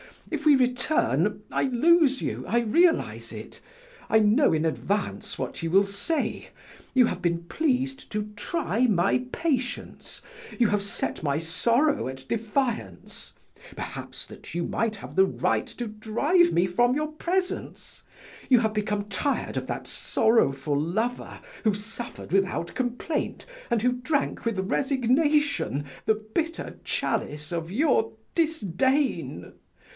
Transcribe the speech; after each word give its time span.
If 0.31 0.45
we 0.45 0.55
return, 0.55 1.43
I 1.51 1.63
lose 1.65 2.21
you, 2.21 2.45
I 2.47 2.59
realize 2.61 3.31
it; 3.31 3.59
I 4.09 4.17
know 4.19 4.51
in 4.51 4.65
advance 4.65 5.37
what 5.37 5.61
you 5.61 5.69
will 5.69 5.83
say. 5.83 6.49
You 6.95 7.05
have 7.07 7.21
been 7.21 7.43
pleased 7.43 8.09
to 8.13 8.31
try 8.35 8.87
my 8.87 9.25
patience, 9.33 10.21
you 10.57 10.69
have 10.69 10.81
set 10.81 11.21
my 11.21 11.37
sorrow 11.37 12.07
at 12.07 12.27
defiance, 12.27 13.33
perhaps 13.75 14.25
that 14.25 14.55
you 14.55 14.63
might 14.63 14.95
have 14.95 15.15
the 15.15 15.25
right 15.25 15.67
to 15.67 15.85
drive 15.85 16.51
me 16.53 16.65
from 16.65 16.95
your 16.95 17.11
presence; 17.11 18.01
you 18.49 18.59
have 18.61 18.73
become 18.73 19.05
tired 19.05 19.57
of 19.57 19.67
that 19.67 19.85
sorrowful 19.85 20.79
lover 20.79 21.39
who 21.63 21.73
suffered 21.75 22.31
without 22.31 22.73
complaint 22.73 23.45
and 23.69 23.81
who 23.83 23.91
drank 23.91 24.45
with 24.45 24.71
resignation 24.71 25.85
the 26.05 26.15
bitter 26.33 26.79
chalice 26.85 27.51
of 27.51 27.69
your 27.69 28.13
disdain! 28.33 29.53